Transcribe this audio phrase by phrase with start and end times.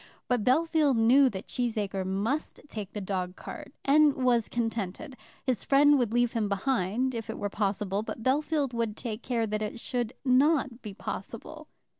[0.27, 5.15] But Bellfield knew that Cheesacre must take the dog cart, and was contented.
[5.45, 9.45] His friend would leave him behind, if it were possible, but Bellfield would take care
[9.45, 11.67] that it should not be possible.